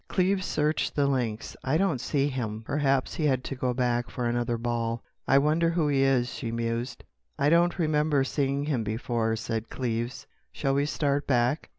[0.07, 1.55] Cleves searched the links.
[1.63, 2.63] "I don't see him.
[2.65, 6.51] Perhaps he had to go back for another ball." "I wonder who he was," she
[6.51, 7.03] mused.
[7.37, 10.25] "I don't remember seeing him before," said Cleves....
[10.51, 11.69] "Shall we start back?"